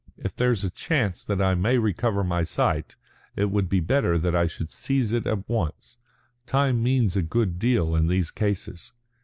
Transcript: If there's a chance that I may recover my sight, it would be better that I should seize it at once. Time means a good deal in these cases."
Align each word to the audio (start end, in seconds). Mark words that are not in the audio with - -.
If 0.17 0.35
there's 0.35 0.63
a 0.63 0.71
chance 0.71 1.23
that 1.25 1.39
I 1.43 1.53
may 1.53 1.77
recover 1.77 2.23
my 2.23 2.43
sight, 2.43 2.95
it 3.35 3.51
would 3.51 3.69
be 3.69 3.79
better 3.79 4.17
that 4.17 4.35
I 4.35 4.47
should 4.47 4.71
seize 4.71 5.13
it 5.13 5.27
at 5.27 5.47
once. 5.47 5.99
Time 6.47 6.81
means 6.81 7.15
a 7.15 7.21
good 7.21 7.59
deal 7.59 7.95
in 7.95 8.07
these 8.07 8.31
cases." 8.31 8.93